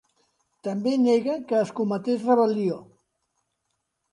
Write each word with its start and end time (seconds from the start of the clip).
També 0.67 0.93
nega 1.01 1.35
que 1.51 1.59
es 1.65 1.73
cometés 1.81 2.25
rebel·lió. 2.31 2.79